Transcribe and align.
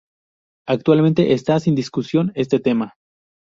Actualmente 0.67 1.33
está 1.33 1.59
sin 1.59 1.75
discusión 1.75 2.31
este 2.33 2.57
tema. 2.59 2.95